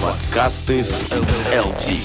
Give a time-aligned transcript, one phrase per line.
[0.00, 1.96] Подкасты с ЛТ.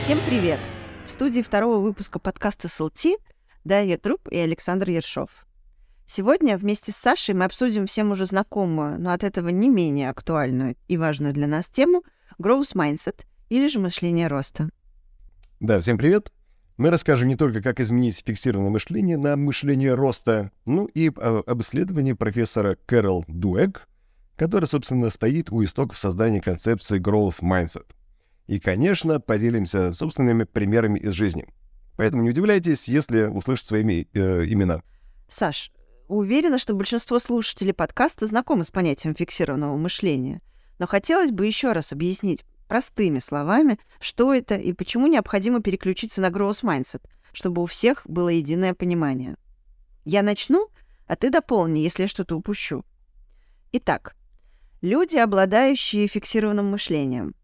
[0.00, 0.58] Всем привет!
[1.06, 3.20] В студии второго выпуска подкаста СЛТ
[3.62, 5.30] Дарья Труп и Александр Ершов.
[6.06, 10.74] Сегодня вместе с Сашей мы обсудим всем уже знакомую, но от этого не менее актуальную
[10.88, 12.02] и важную для нас тему
[12.40, 14.70] Growth Mindset или же мышление роста.
[15.60, 16.33] Да, всем привет!
[16.76, 22.14] Мы расскажем не только, как изменить фиксированное мышление на мышление роста, ну и об исследовании
[22.14, 23.86] профессора Кэрол Дуэг,
[24.34, 27.86] который, собственно, стоит у истоков создания концепции Growth Mindset.
[28.48, 31.46] И, конечно, поделимся собственными примерами из жизни.
[31.96, 34.82] Поэтому не удивляйтесь, если услышите своими э, имена.
[35.28, 35.70] Саш,
[36.08, 40.42] уверена, что большинство слушателей подкаста знакомы с понятием фиксированного мышления.
[40.80, 42.44] Но хотелось бы еще раз объяснить
[42.74, 47.02] простыми словами, что это и почему необходимо переключиться на Growth Mindset,
[47.32, 49.36] чтобы у всех было единое понимание.
[50.04, 50.70] Я начну,
[51.06, 52.84] а ты дополни, если я что-то упущу.
[53.70, 54.16] Итак,
[54.82, 57.36] люди, обладающие фиксированным мышлением,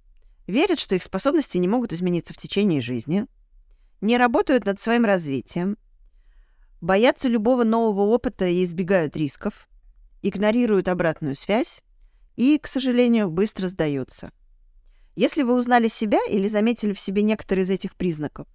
[0.48, 3.26] верят, что их способности не могут измениться в течение жизни,
[4.00, 5.76] не работают над своим развитием,
[6.80, 9.68] боятся любого нового опыта и избегают рисков,
[10.22, 11.84] игнорируют обратную связь
[12.34, 14.32] и, к сожалению, быстро сдаются.
[15.16, 18.46] Если вы узнали себя или заметили в себе некоторые из этих признаков,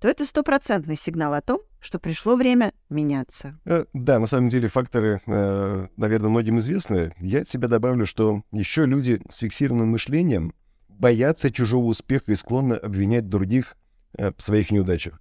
[0.00, 3.58] то это стопроцентный сигнал о том, что пришло время меняться.
[3.64, 7.12] Э, да, на самом деле факторы, э, наверное, многим известны.
[7.18, 10.54] Я от себя добавлю, что еще люди с фиксированным мышлением
[10.88, 13.76] боятся чужого успеха и склонны обвинять других
[14.16, 15.20] э, в своих неудачах.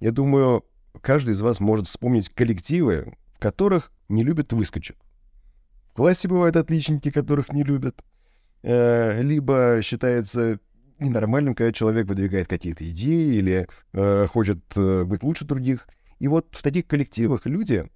[0.00, 0.64] Я думаю,
[1.00, 4.96] каждый из вас может вспомнить коллективы, в которых не любят выскочек.
[5.90, 8.02] В классе бывают отличники, которых не любят.
[8.68, 10.58] Э, либо считается
[10.98, 15.86] ненормальным, когда человек выдвигает какие-то идеи или э, хочет э, быть лучше других.
[16.18, 17.88] И вот в таких коллективах люди,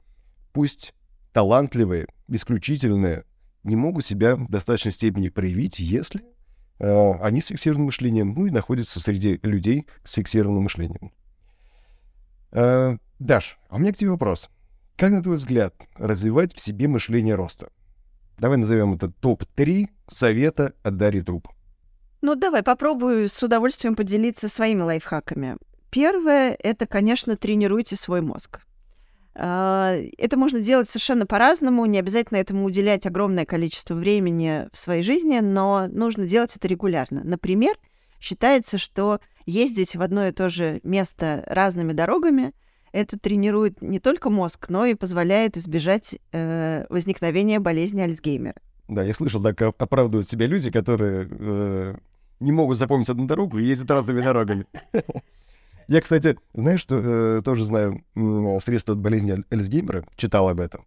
[0.53, 0.95] пусть
[1.33, 3.25] талантливые, исключительные,
[3.65, 6.23] не могут себя в достаточной степени проявить, если
[6.79, 11.11] э, они с фиксированным мышлением, ну и находятся среди людей с фиксированным мышлением.
[12.53, 14.49] Э, Даш, а у меня к тебе вопрос.
[14.97, 17.71] Как, на твой взгляд, развивать в себе мышление роста?
[18.41, 21.49] Давай назовем это топ-3 совета от Дарьи Труп.
[22.23, 25.59] Ну, давай попробую с удовольствием поделиться своими лайфхаками.
[25.91, 28.61] Первое— это, конечно, тренируйте свой мозг.
[29.35, 35.03] А, это можно делать совершенно по-разному, не обязательно этому уделять огромное количество времени в своей
[35.03, 37.21] жизни, но нужно делать это регулярно.
[37.23, 37.77] Например,
[38.21, 42.55] считается, что ездить в одно и то же место разными дорогами
[42.93, 48.57] это тренирует не только мозг, но и позволяет избежать э, возникновения болезни Альцгеймера.
[48.89, 51.95] Да, я слышал, так оправдывают себя люди, которые э,
[52.41, 54.67] не могут запомнить одну дорогу и ездят разными дорогами.
[55.89, 58.01] Я, кстати, знаешь, что э, тоже знаю
[58.65, 60.85] средства от болезни Альцгеймера, читал об этом.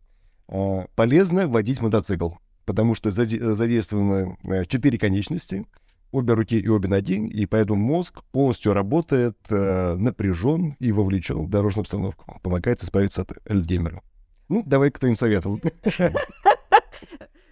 [0.47, 2.31] Э, полезно водить мотоцикл,
[2.65, 5.65] потому что задействованы э, четыре конечности,
[6.13, 11.49] обе руки и обе ноги, и поэтому мозг полностью работает, э, напряжен и вовлечен в
[11.49, 12.39] дорожную обстановку.
[12.41, 14.01] Помогает избавиться от Альцгеймера.
[14.47, 15.59] Ну, давай к твоим советам.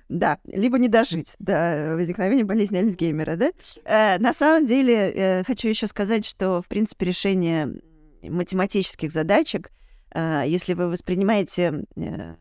[0.08, 3.52] Да, либо не дожить до возникновения болезни Альцгеймера, да?
[3.86, 7.82] Э, на самом деле, э, хочу еще сказать, что, в принципе, решение
[8.22, 9.72] математических задачек,
[10.14, 12.36] э, если вы воспринимаете э,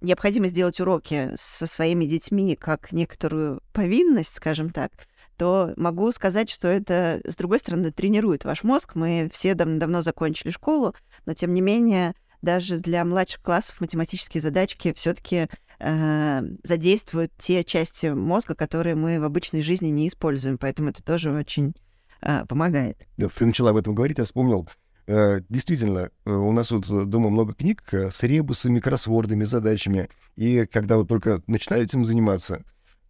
[0.00, 4.92] необходимо сделать уроки со своими детьми как некоторую повинность, скажем так,
[5.36, 8.94] то могу сказать, что это, с другой стороны, тренирует ваш мозг.
[8.94, 10.94] Мы все дав- давно закончили школу,
[11.24, 18.06] но, тем не менее, даже для младших классов математические задачки все-таки э, задействуют те части
[18.08, 20.58] мозга, которые мы в обычной жизни не используем.
[20.58, 21.74] Поэтому это тоже очень
[22.20, 22.98] э, помогает.
[23.16, 24.68] Ты начала об этом говорить, я вспомнил.
[25.12, 30.08] Э, действительно, э, у нас вот дома много книг э, с ребусами, кроссвордами, задачами.
[30.36, 32.62] И когда вот только начинали этим заниматься,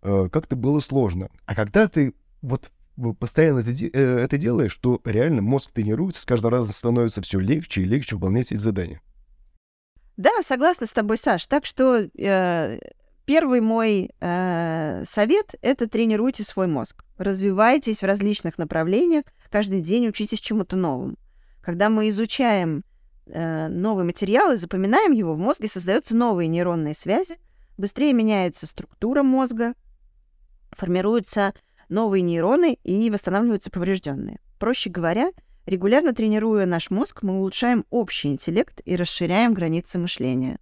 [0.02, 1.28] как-то было сложно.
[1.44, 2.70] А когда ты вот
[3.18, 7.84] постоянно это, это делаешь, то реально мозг тренируется, с каждым разом становится все легче и
[7.84, 9.02] легче выполнять эти задания.
[10.16, 11.44] Да, согласна с тобой, Саш.
[11.44, 12.78] Так что э,
[13.26, 17.04] первый мой э, совет— это тренируйте свой мозг.
[17.18, 21.16] Развивайтесь в различных направлениях, каждый день учитесь чему-то новому.
[21.62, 22.84] Когда мы изучаем
[23.27, 27.36] э, новый материал и запоминаем его, в мозге создаются новые нейронные связи,
[27.77, 29.74] быстрее меняется структура мозга,
[30.72, 31.54] формируются
[31.89, 34.39] новые нейроны и восстанавливаются поврежденные.
[34.59, 35.33] Проще говоря,
[35.71, 40.59] Регулярно тренируя наш мозг, мы улучшаем общий интеллект и расширяем границы мышления.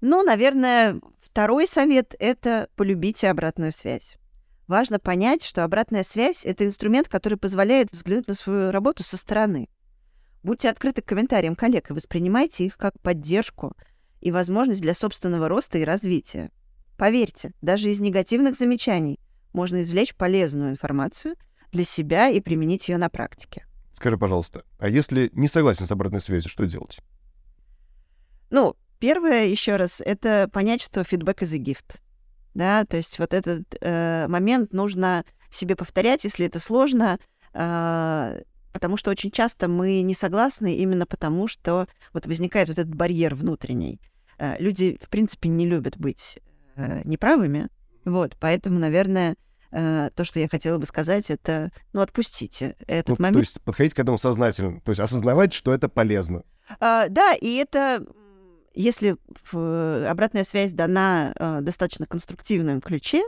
[0.00, 4.16] Ну, наверное, второй совет— это полюбите обратную связь.
[4.70, 9.68] Важно понять, что обратная связь— это инструмент, который позволяет взглянуть на свою работу со стороны.
[10.44, 13.76] Будьте открыты к комментариям коллег и воспринимайте их как поддержку
[14.20, 16.52] и возможность для собственного роста и развития.
[16.96, 19.18] Поверьте, даже из негативных замечаний
[19.52, 21.34] можно извлечь полезную информацию
[21.72, 23.66] для себя и применить ее на практике.
[23.94, 27.00] Скажи, пожалуйста, а если не согласен с обратной связью, что делать?
[28.50, 31.98] Ну, первое, еще раз, это понять, что фидбэк is a gift.
[32.54, 37.18] Да, то есть вот этот э, момент нужно себе повторять, если это сложно,
[37.54, 38.42] э,
[38.72, 43.34] потому что очень часто мы не согласны именно потому, что вот возникает вот этот барьер
[43.34, 44.00] внутренний.
[44.38, 46.40] Э, люди, в принципе, не любят быть
[46.76, 47.68] э, неправыми,
[48.04, 49.36] вот, поэтому, наверное,
[49.70, 53.36] э, то, что я хотела бы сказать, это, ну, отпустите этот ну, момент.
[53.36, 56.42] То есть подходить к этому сознательно, то есть осознавать, что это полезно.
[56.78, 58.04] А, да, и это
[58.74, 59.16] если
[59.52, 63.22] обратная связь дана э, достаточно конструктивном ключе,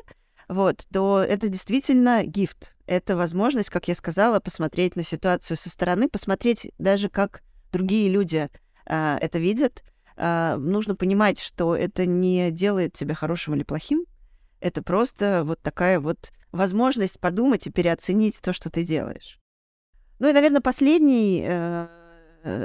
[0.49, 2.75] вот, то это действительно гифт.
[2.87, 7.43] Это возможность, как я сказала, посмотреть на ситуацию со стороны, посмотреть даже, как
[7.73, 8.49] другие люди
[8.87, 9.83] э, это видят.
[10.17, 14.05] Э, нужно понимать, что это не делает тебя хорошим или плохим.
[14.61, 19.41] Это просто вот такая вот возможность подумать и переоценить то, что ты делаешь.
[20.19, 21.89] Ну и, наверное, последний э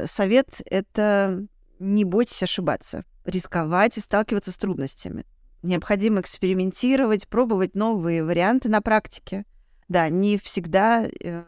[0.07, 1.45] совет— это
[1.79, 5.25] не бойтесь ошибаться, рисковать и сталкиваться с трудностями.
[5.63, 9.45] Необходимо экспериментировать, пробовать новые варианты на практике.
[9.88, 11.44] Да, не всегда э,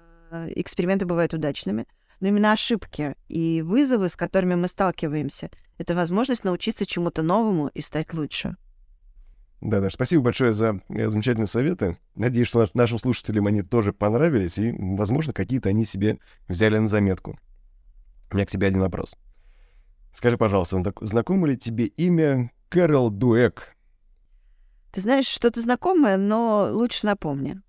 [0.56, 1.86] эксперименты бывают удачными,
[2.20, 7.82] но именно ошибки и вызовы, с которыми мы сталкиваемся, это возможность научиться чему-то новому и
[7.82, 8.56] стать лучше.
[9.62, 11.98] Да, да, спасибо большое за э, замечательные советы.
[12.16, 17.38] Надеюсь, что нашим слушателям они тоже понравились, и, возможно, какие-то они себе взяли на заметку.
[18.32, 19.16] У меня к тебе один вопрос.
[20.12, 23.76] Скажи, пожалуйста, знакомо ли тебе имя Кэрол Дуэк?
[24.92, 27.62] Ты знаешь, что-то знакомое, но лучше напомни.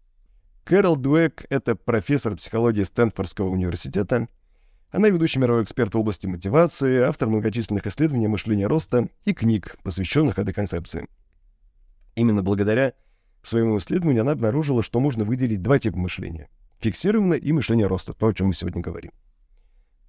[0.65, 4.29] Кэрол Дуэк— это профессор психологии Стэнфордского университета.
[4.91, 10.39] Она ведущий мировой эксперт в области мотивации, автор многочисленных исследований мышления роста и книг, посвященных
[10.39, 11.07] этой концепции.
[12.15, 12.95] Именно благодаря
[13.43, 16.49] своему исследованию она обнаружила, что можно выделить два типа мышления—
[16.81, 19.13] фиксированное и мышление роста, то, о чем мы сегодня говорим.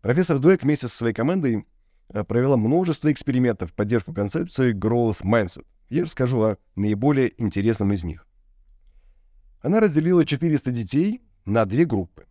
[0.02, 1.66] Профессор Дуэк вместе со своей командой
[2.12, 5.66] провела множество экспериментов в поддержку концепции Growth Mindset.
[5.90, 8.26] Я расскажу о наиболее интересном из них.
[9.62, 12.26] Она разделила 400 детей на две группы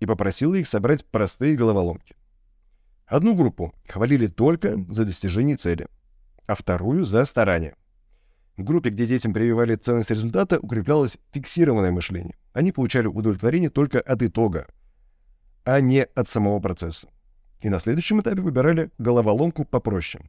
[0.00, 2.16] и попросила их собрать простые головоломки.
[3.06, 5.86] Одну группу хвалили только за достижение цели,
[6.46, 7.76] а вторую— за старание.
[8.56, 12.36] В группе, где детям прививали ценность результата, укреплялось фиксированное мышление.
[12.52, 14.66] Они получали удовлетворение только от итога,
[15.64, 17.08] а не от самого процесса
[17.64, 20.22] и на следующем этапе выбирали головоломку попроще.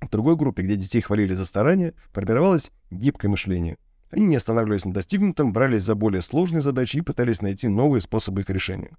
[0.00, 3.78] В другой группе, где детей хвалили за старание, формировалось гибкое мышление.
[4.10, 8.40] Они не останавливались на достигнутом, брались за более сложные задачи и пытались найти новые способы
[8.40, 8.90] их решения.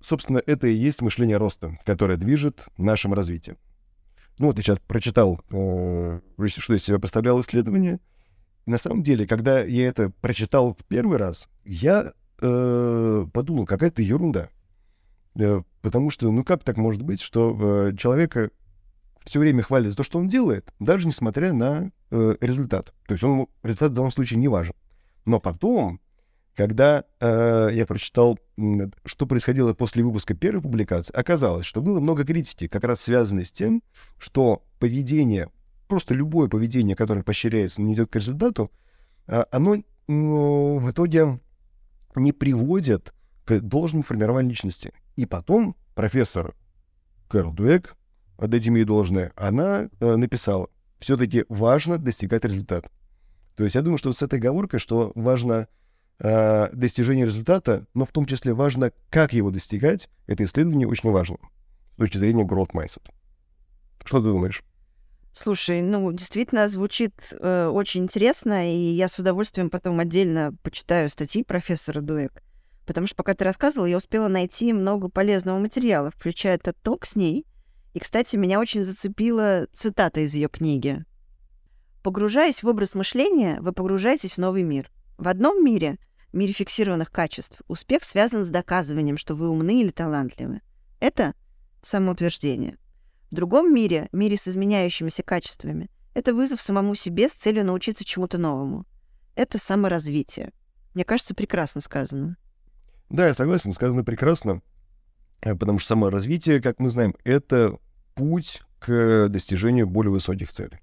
[0.00, 3.58] Собственно, это и есть мышление роста, которое движет нашим развитием.
[4.38, 7.98] Ну вот я сейчас прочитал, э, что из себя представляло исследование.
[8.66, 14.48] На самом деле, когда я это прочитал в первый раз, я э, подумал, какая-то ерунда.
[15.34, 18.50] Э, потому что, ну как так может быть, что э, человека
[19.24, 22.94] все время хвалят за то, что он делает, даже несмотря на э, результат.
[23.06, 24.74] То есть он, результат в данном случае не важен.
[25.24, 26.00] Но потом,
[26.54, 28.38] когда э, я прочитал,
[29.04, 33.52] что происходило после выпуска первой публикации, оказалось, что было много критики, как раз связанной с
[33.52, 33.82] тем,
[34.18, 35.50] что поведение,
[35.88, 38.70] просто любое поведение, которое поощряется, но не идет к результату,
[39.26, 41.40] э, оно э, в итоге
[42.16, 43.14] не приводит
[43.60, 44.92] к должному формированию личности.
[45.16, 46.54] И потом профессор
[47.28, 47.96] Кэрол Дуэк,
[48.36, 50.68] отдадим ей должное, она э, написала,
[50.98, 52.90] все-таки важно достигать результата.
[53.56, 55.68] То есть я думаю, что с этой оговоркой, что важно
[56.18, 61.36] э, достижение результата, но в том числе важно, как его достигать, это исследование очень важно
[61.94, 63.02] с точки зрения growth mindset.
[64.04, 64.62] Что ты думаешь?
[65.34, 71.42] Слушай, ну, действительно звучит э, очень интересно, и я с удовольствием потом отдельно почитаю статьи
[71.42, 72.42] профессора Дуэк.
[72.86, 77.16] Потому что пока ты рассказывал, я успела найти много полезного материала, включая этот ток с
[77.16, 77.46] ней.
[77.94, 81.04] И, кстати, меня очень зацепила цитата из ее книги.
[82.02, 84.90] Погружаясь в образ мышления, вы погружаетесь в новый мир.
[85.18, 85.98] В одном мире,
[86.32, 90.62] мире фиксированных качеств, успех связан с доказыванием, что вы умны или талантливы.
[90.98, 91.34] Это
[91.82, 92.78] самоутверждение.
[93.30, 98.36] В другом мире, мире с изменяющимися качествами, это вызов самому себе с целью научиться чему-то
[98.36, 98.84] новому.
[99.34, 100.52] Это саморазвитие.
[100.94, 102.36] Мне кажется, прекрасно сказано.
[103.12, 104.62] Да, я согласен, сказано прекрасно,
[105.42, 107.78] э, потому что само развитие, как мы знаем, это
[108.14, 110.80] путь к достижению более высоких целей.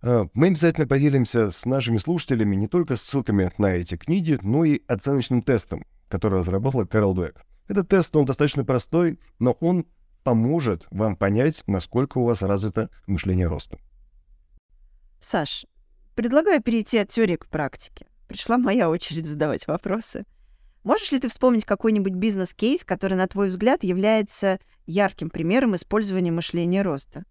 [0.00, 4.82] Э, мы обязательно поделимся с нашими слушателями не только ссылками на эти книги, но и
[4.86, 7.44] оценочным тестом, который разработала Карл Дуэк.
[7.66, 9.86] Этот тест, он достаточно простой, но он
[10.22, 13.80] поможет вам понять, насколько у вас развито мышление роста.
[15.18, 15.66] Саш,
[16.14, 18.06] предлагаю перейти от теории к практике.
[18.28, 20.26] Пришла моя очередь задавать вопросы.
[20.84, 26.82] Можешь ли ты вспомнить какой-нибудь бизнес-кейс, который, на твой взгляд, является ярким примером использования мышления
[26.82, 27.24] роста?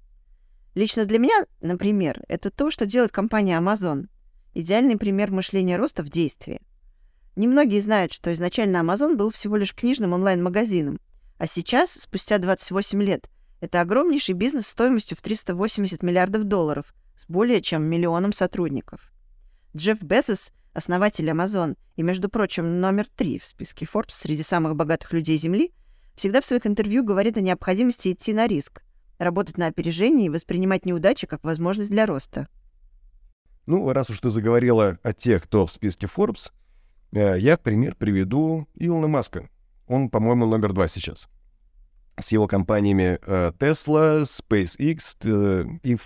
[0.73, 4.07] Лично для меня, например, это то, что делает компания Amazon.
[4.55, 6.61] Идеальный пример мышления роста в действии.
[7.35, 10.99] Немногие знают, что изначально Amazon был всего лишь книжным онлайн-магазином,
[11.37, 13.29] а сейчас, спустя 28 лет,
[13.61, 19.11] это огромнейший бизнес стоимостью в 380 миллиардов долларов с более чем миллионом сотрудников.
[19.75, 25.13] Джефф Безос— основатель Amazon и, между прочим, номер три в списке Forbes среди самых богатых
[25.13, 25.71] людей Земли,
[26.15, 28.81] всегда в своих интервью говорит о необходимости идти на риск,
[29.19, 32.47] работать на опережение и воспринимать неудачи как возможность для роста.
[33.65, 36.51] Ну, раз уж ты заговорила о тех, кто в списке Forbes,
[37.13, 39.49] э, я пример приведу Илона Маска.
[39.87, 41.29] Он, по-моему, номер два сейчас.
[42.19, 45.97] С его компаниями э, Tesla, SpaceX э, и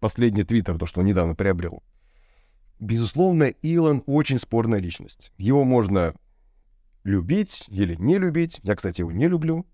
[0.00, 1.82] последний Twitter, то, что он недавно приобрел.
[2.78, 5.32] Безусловно, Илон очень спорная личность.
[5.38, 6.14] Его можно
[7.04, 8.60] любить или не любить.
[8.62, 9.66] Я, кстати, его не люблю.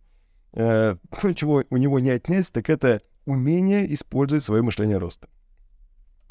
[0.52, 0.96] Э,
[1.34, 5.28] чего у него не отнять, так это умение использовать свое мышление роста.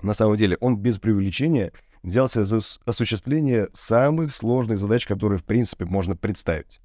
[0.01, 1.73] На самом деле, он без преувеличения
[2.03, 6.79] взялся за осуществление самых сложных задач, которые, в принципе, можно представить.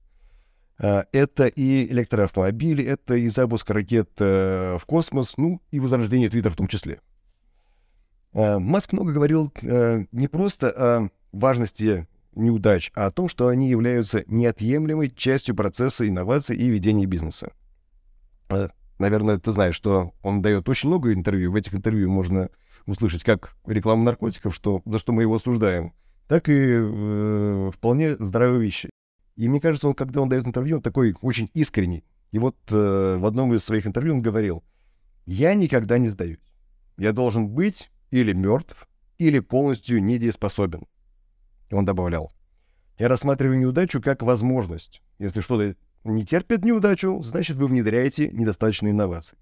[0.79, 6.53] Э, это и электроавтомобили, это и запуск ракет э, в космос, ну и возрождение Твиттера
[6.53, 7.01] в том числе.
[8.37, 14.25] Э, Маск много говорил не просто о важности неудач, а о том, что они являются
[14.27, 17.53] неотъемлемой частью процесса инноваций и ведения бизнеса.
[18.99, 21.53] Наверное, ты знаешь, что он дает очень много интервью.
[21.53, 22.51] В этих интервью можно
[22.87, 25.93] услышать как рекламу наркотиков, что, за что мы его осуждаем,
[26.29, 28.91] так и э, вполне здравые вещи.
[29.37, 32.05] И мне кажется, он, когда он дает интервью, он такой очень искренний.
[32.33, 34.63] И вот э, в одном из своих интервью он говорил,
[35.25, 36.39] «Я никогда не сдаюсь.
[36.97, 40.87] Я должен быть или мертв, или полностью недееспособен».
[41.71, 42.33] Он добавлял,
[42.99, 45.03] «Я рассматриваю неудачу как возможность.
[45.19, 49.39] Если что-то не терпит неудачу, значит, вы внедряете недостаточно инноваций».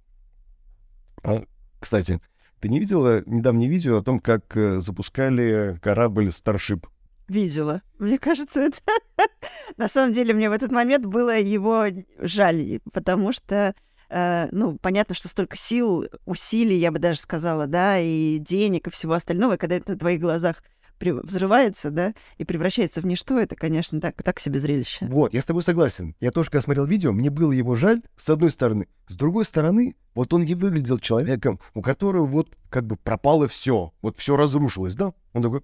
[1.23, 1.43] А,
[1.81, 2.21] кстати,
[2.61, 6.87] ты не видела недавнее видео о том, как э, запускали корабль Starship?
[7.29, 7.83] Видела.
[7.99, 8.79] Мне кажется, это...
[9.77, 11.87] На самом деле, мне в этот момент было его
[12.19, 13.75] жаль, потому что,
[14.15, 18.91] э, ну, понятно, что столько сил, усилий, я бы даже сказала, да, и денег, и
[18.91, 20.63] всего остального, и когда это на твоих глазах
[21.01, 25.07] взрывается, да, и превращается в ничто, это, конечно, так, так себе зрелище.
[25.07, 26.15] Вот, я с тобой согласен.
[26.21, 28.89] Я тоже, когда смотрел видео, мне было его жаль, с одной стороны.
[29.09, 33.93] С другой стороны, вот он не выглядел человеком, у которого вот как бы пропало все,
[34.01, 35.13] вот все разрушилось, да?
[35.35, 35.61] Он такой,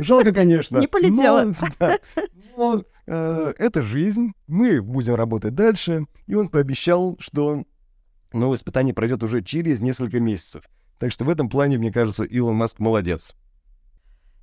[0.00, 0.78] Жалко, конечно.
[0.80, 1.44] Не полетело.
[1.44, 1.98] Но, да,
[2.56, 6.06] но э, это жизнь, мы будем работать дальше.
[6.26, 7.64] И он пообещал, что
[8.32, 10.64] новое испытание пройдет уже через несколько месяцев.
[10.98, 13.34] Так что в этом плане, мне кажется, Илон Маск молодец.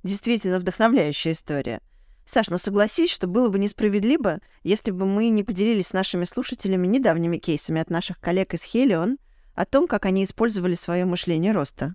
[0.02, 1.80] Действительно вдохновляющая история.
[2.24, 6.86] Саш, ну согласись, что было бы несправедливо, если бы мы не поделились с нашими слушателями
[6.86, 9.16] недавними кейсами от наших коллег из Helion
[9.54, 11.94] о том, как они использовали свое мышление роста.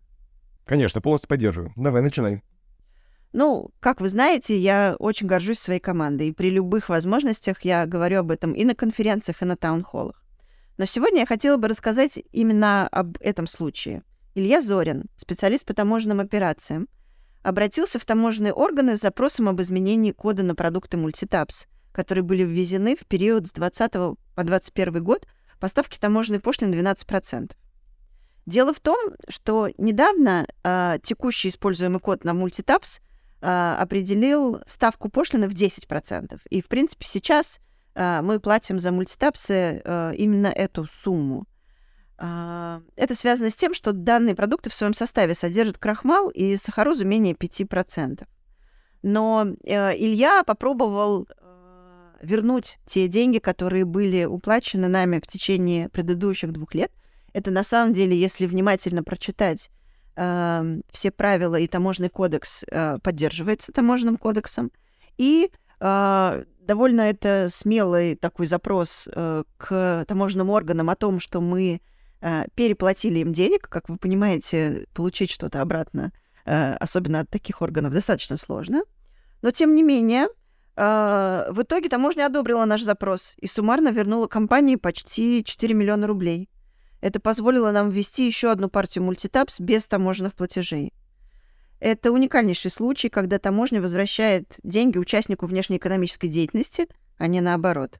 [0.65, 1.73] Конечно, полностью поддерживаю.
[1.75, 2.43] Давай, начинай.
[3.33, 8.19] Ну, как вы знаете, я очень горжусь своей командой, и при любых возможностях я говорю
[8.19, 10.23] об этом и на конференциях, и на таунхоллах.
[10.77, 14.03] Но сегодня я хотела бы рассказать именно об этом случае.
[14.35, 16.87] Илья Зорин, специалист по таможенным операциям,
[17.43, 22.95] обратился в таможенные органы с запросом об изменении кода на продукты мультитапс, которые были ввезены
[22.95, 25.25] в период с 20 по 21 год
[25.59, 27.51] поставки таможенной пошлины 12%.
[28.45, 28.97] Дело в том,
[29.29, 32.99] что недавно э, текущий используемый код на мультитапс
[33.41, 36.39] э, определил ставку пошлины в 10%.
[36.49, 37.59] И, в принципе, сейчас
[37.95, 41.45] э, мы платим за мультитапсы э, именно эту сумму.
[42.17, 47.33] Это связано с тем, что данные продукты в своем составе содержат крахмал и сахарозу менее
[47.33, 48.27] 5%.
[49.01, 51.27] Но э, Илья попробовал
[52.21, 56.91] вернуть те деньги, которые были уплачены нами в течение предыдущих двух лет.
[57.33, 59.71] Это на самом деле, если внимательно прочитать
[60.15, 64.71] все правила и таможенный кодекс э, поддерживается таможенным кодексом.
[65.17, 71.81] И э, довольно это смелый такой запрос э, к таможенным органам о том, что мы
[72.53, 73.67] переплатили им денег.
[73.67, 76.11] Как вы понимаете, получить что-то обратно,
[76.45, 78.83] особенно от таких органов, достаточно сложно.
[79.41, 80.27] Но тем не менее,
[80.75, 86.50] в итоге таможня одобрила наш запрос и суммарно вернула компании почти 4 миллиона рублей.
[87.01, 90.93] Это позволило нам ввести еще одну партию мультитапс без таможенных платежей.
[91.79, 97.99] Это уникальнейший случай, когда таможня возвращает деньги участнику внешнеэкономической деятельности, а не наоборот.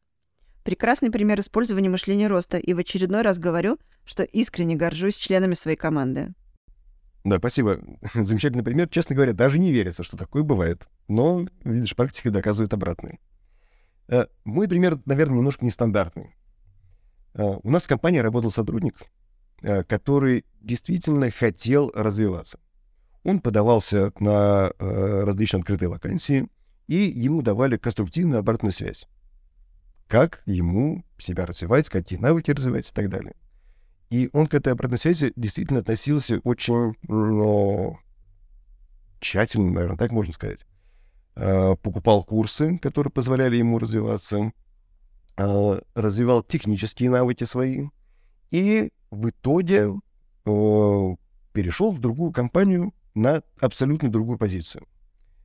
[0.64, 5.78] Прекрасный пример использования мышления роста, и в очередной раз говорю, что искренне горжусь членами своей
[5.78, 6.34] команды.
[7.24, 7.80] Да, спасибо.
[8.14, 8.88] Замечательный пример.
[8.90, 10.88] Честно говоря, даже не верится, что такое бывает.
[11.08, 13.20] Но, видишь, практика доказывает обратное.
[14.08, 16.36] Э, мой пример, наверное, немножко нестандартный.
[17.34, 18.96] Э, у нас в компании работал сотрудник,
[19.62, 22.60] э, который действительно хотел развиваться.
[23.24, 26.48] Он подавался на различные открытые вакансии,
[26.88, 29.08] и ему давали конструктивную обратную связь.
[30.08, 33.36] Как ему себя развивать, какие навыки развивать и так далее.
[34.10, 37.98] И он к этой обратной связи действительно относился очень ну,
[39.22, 40.66] тщательно, наверное, так можно сказать.
[41.36, 44.52] Э, покупал курсы, которые позволяли ему развиваться, э,
[45.38, 47.88] развивал технические навыки свои,
[48.52, 49.94] и в итоге
[50.46, 51.16] э,
[51.54, 54.88] перешел в другую компанию на абсолютно другую позицию.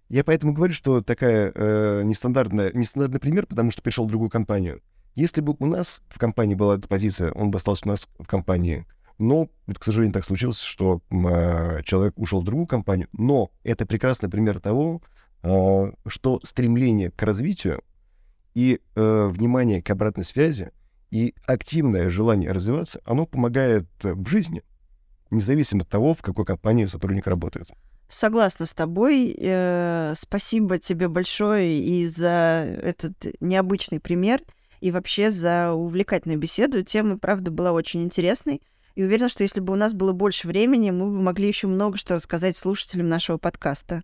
[0.09, 4.81] Я поэтому говорю, что такая э, нестандартная, нестандартный пример, потому что перешел в другую компанию—
[5.17, 8.27] если бы у нас в компании была эта позиция, он бы остался у нас в
[8.27, 8.85] компании.
[9.19, 13.09] Но, к сожалению, так случилось, что э, человек ушел в другую компанию.
[13.13, 15.01] Но это прекрасный пример того,
[15.43, 17.83] э, что стремление к развитию
[18.57, 20.73] и э, внимание к обратной связи
[21.11, 24.63] и активное желание развиваться, оно помогает в жизни,
[25.31, 27.69] независимо от того, в какой компании сотрудник работает.
[28.09, 29.37] Согласна с тобой.
[29.39, 34.41] Э, спасибо тебе большое и за этот необычный пример
[34.81, 36.83] и вообще за увлекательную беседу.
[36.83, 38.63] Тема, правда, была очень интересной.
[38.95, 41.99] И уверена, что если бы у нас было больше времени, мы бы могли еще много
[41.99, 44.03] что рассказать слушателям нашего подкаста.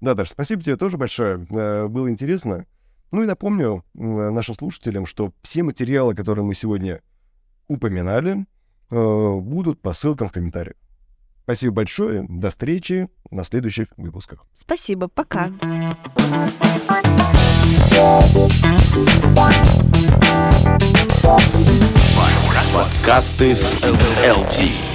[0.00, 1.46] Да, Даша, спасибо тебе тоже большое.
[1.50, 2.64] Э, было интересно.
[3.14, 7.00] Ну и напомню нашим слушателям, что все материалы, которые мы сегодня
[7.68, 8.44] упоминали,
[8.90, 10.74] э, будут по ссылкам в комментариях.
[11.44, 12.26] Спасибо большое.
[12.28, 14.44] До встречи на следующих выпусках.
[14.52, 15.06] Спасибо.
[15.06, 15.48] Пока.
[22.74, 23.70] Подкасты с
[24.24, 24.93] LT.